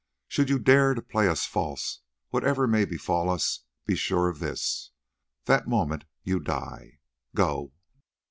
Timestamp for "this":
4.39-4.89